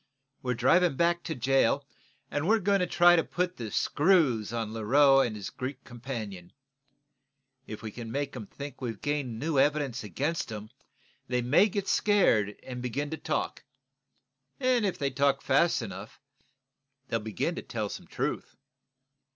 [0.41, 1.85] We're driving back to jail,
[2.31, 6.53] and we're going to try to put the screws on Leroux and his Greek companion.
[7.67, 10.71] If we can make 'em think we've gained new evidence against 'em,
[11.27, 13.63] they may get scared and begin to talk.
[14.59, 16.19] If they talk fast enough,
[17.09, 18.55] they'll begin to tell some truth."